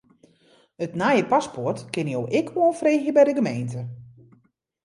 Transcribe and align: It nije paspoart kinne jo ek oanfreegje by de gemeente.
It 0.85 0.95
nije 1.01 1.27
paspoart 1.33 1.79
kinne 1.93 2.13
jo 2.15 2.21
ek 2.39 2.47
oanfreegje 2.63 3.11
by 3.19 3.23
de 3.27 3.37
gemeente. 3.39 3.81